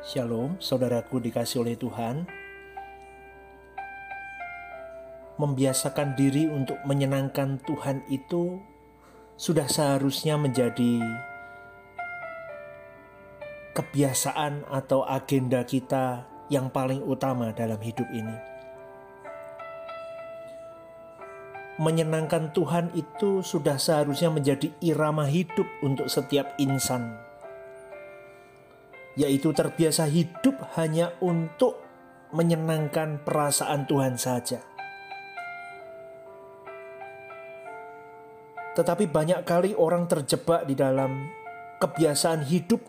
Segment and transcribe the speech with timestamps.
[0.00, 2.24] Shalom, saudaraku dikasih oleh Tuhan.
[5.36, 8.64] Membiasakan diri untuk menyenangkan Tuhan itu
[9.36, 11.04] sudah seharusnya menjadi
[13.76, 18.36] kebiasaan atau agenda kita yang paling utama dalam hidup ini.
[21.76, 27.29] Menyenangkan Tuhan itu sudah seharusnya menjadi irama hidup untuk setiap insan
[29.20, 31.76] yaitu terbiasa hidup hanya untuk
[32.32, 34.64] menyenangkan perasaan Tuhan saja.
[38.72, 41.28] Tetapi banyak kali orang terjebak di dalam
[41.84, 42.80] kebiasaan hidup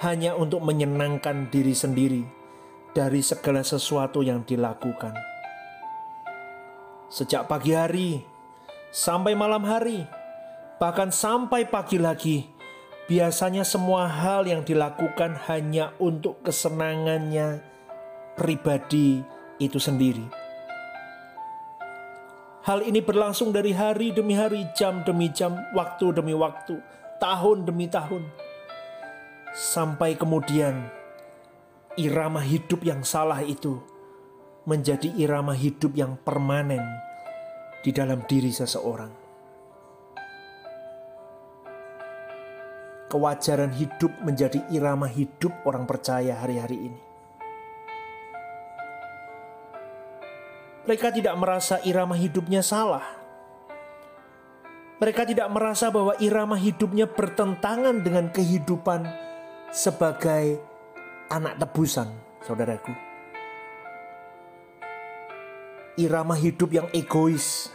[0.00, 2.24] hanya untuk menyenangkan diri sendiri
[2.96, 5.12] dari segala sesuatu yang dilakukan.
[7.12, 8.24] Sejak pagi hari
[8.88, 10.08] sampai malam hari,
[10.80, 12.48] bahkan sampai pagi lagi,
[13.06, 17.62] Biasanya semua hal yang dilakukan hanya untuk kesenangannya
[18.34, 19.22] pribadi
[19.62, 20.26] itu sendiri.
[22.66, 26.82] Hal ini berlangsung dari hari demi hari, jam demi jam, waktu demi waktu,
[27.22, 28.26] tahun demi tahun.
[29.54, 30.90] Sampai kemudian
[31.94, 33.78] irama hidup yang salah itu
[34.66, 36.82] menjadi irama hidup yang permanen
[37.86, 39.25] di dalam diri seseorang.
[43.06, 47.00] Kewajaran hidup menjadi irama hidup orang percaya hari-hari ini.
[50.86, 53.02] Mereka tidak merasa irama hidupnya salah.
[55.02, 59.02] Mereka tidak merasa bahwa irama hidupnya bertentangan dengan kehidupan
[59.74, 60.62] sebagai
[61.28, 62.08] anak tebusan,
[62.46, 62.94] saudaraku.
[65.98, 67.68] Irama hidup yang egois,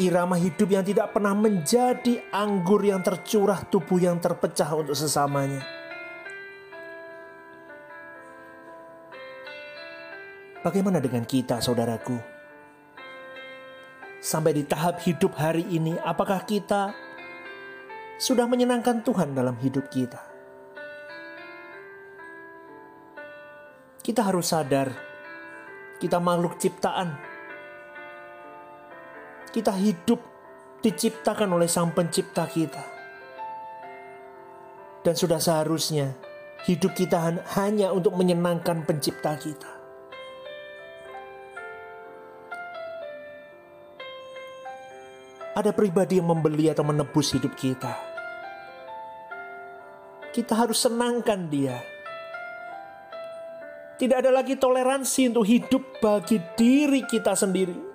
[0.00, 5.60] irama hidup yang tidak pernah menjadi anggur yang tercurah, tubuh yang terpecah untuk sesamanya.
[10.62, 12.16] Bagaimana dengan kita, saudaraku?
[14.22, 16.94] Sampai di tahap hidup hari ini, apakah kita
[18.22, 20.22] sudah menyenangkan Tuhan dalam hidup kita?
[23.98, 24.94] Kita harus sadar,
[25.98, 27.31] kita makhluk ciptaan
[29.52, 30.18] kita hidup
[30.80, 32.82] diciptakan oleh Sang Pencipta kita.
[35.04, 36.16] Dan sudah seharusnya
[36.64, 37.20] hidup kita
[37.60, 39.70] hanya untuk menyenangkan Pencipta kita.
[45.52, 47.92] Ada pribadi yang membeli atau menebus hidup kita.
[50.32, 51.76] Kita harus senangkan dia.
[54.00, 57.91] Tidak ada lagi toleransi untuk hidup bagi diri kita sendiri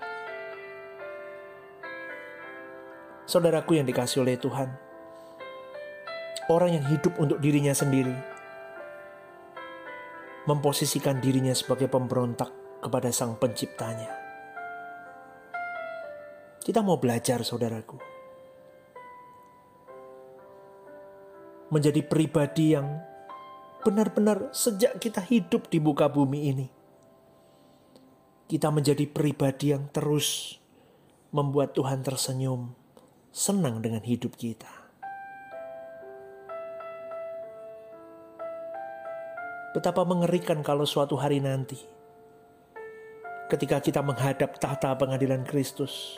[3.27, 4.71] saudaraku yang dikasih oleh Tuhan,
[6.47, 8.15] orang yang hidup untuk dirinya sendiri,
[10.47, 14.15] memposisikan dirinya sebagai pemberontak kepada Sang Penciptanya.
[16.63, 17.99] Kita mau belajar, saudaraku,
[21.67, 23.03] menjadi pribadi yang
[23.83, 26.67] benar-benar sejak kita hidup di muka bumi ini,
[28.47, 30.59] kita menjadi pribadi yang terus
[31.35, 32.86] membuat Tuhan tersenyum
[33.37, 34.65] senang dengan hidup kita.
[39.77, 41.77] Betapa mengerikan kalau suatu hari nanti,
[43.45, 46.17] ketika kita menghadap tahta pengadilan Kristus,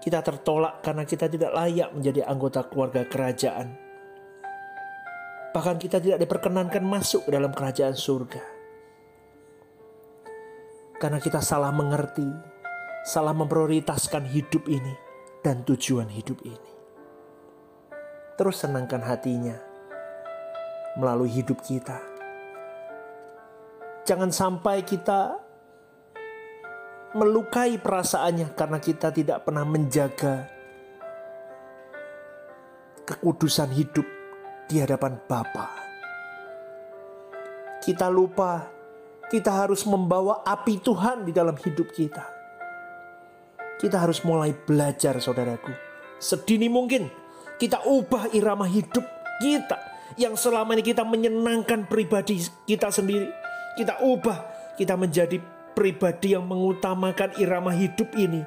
[0.00, 3.76] kita tertolak karena kita tidak layak menjadi anggota keluarga kerajaan.
[5.52, 8.40] Bahkan kita tidak diperkenankan masuk ke dalam kerajaan surga.
[10.96, 12.24] Karena kita salah mengerti,
[13.04, 15.03] salah memprioritaskan hidup ini
[15.44, 16.72] dan tujuan hidup ini.
[18.40, 19.54] Terus senangkan hatinya
[20.96, 22.00] melalui hidup kita.
[24.08, 25.38] Jangan sampai kita
[27.14, 30.50] melukai perasaannya karena kita tidak pernah menjaga
[33.06, 34.08] kekudusan hidup
[34.66, 35.70] di hadapan Bapa.
[37.84, 38.66] Kita lupa
[39.30, 42.33] kita harus membawa api Tuhan di dalam hidup kita.
[43.84, 45.68] Kita harus mulai belajar saudaraku.
[46.16, 47.04] Sedini mungkin
[47.60, 49.04] kita ubah irama hidup
[49.44, 49.76] kita
[50.16, 53.28] yang selama ini kita menyenangkan pribadi kita sendiri.
[53.76, 55.36] Kita ubah, kita menjadi
[55.76, 58.40] pribadi yang mengutamakan irama hidup ini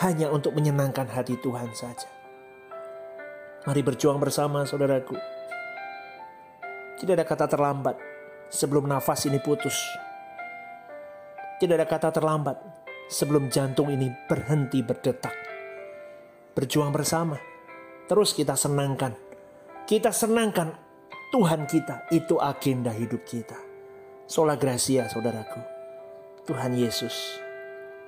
[0.00, 2.08] hanya untuk menyenangkan hati Tuhan saja.
[3.68, 5.20] Mari berjuang bersama saudaraku.
[6.96, 8.00] Tidak ada kata terlambat
[8.48, 9.76] sebelum nafas ini putus.
[11.60, 12.75] Tidak ada kata terlambat
[13.06, 15.34] sebelum jantung ini berhenti berdetak.
[16.54, 17.38] Berjuang bersama,
[18.10, 19.14] terus kita senangkan.
[19.86, 20.74] Kita senangkan
[21.30, 23.58] Tuhan kita, itu agenda hidup kita.
[24.26, 25.62] Sola Gracia saudaraku.
[26.46, 27.38] Tuhan Yesus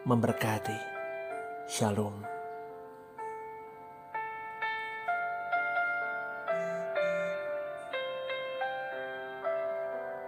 [0.06, 0.78] memberkati.
[1.68, 2.37] Shalom.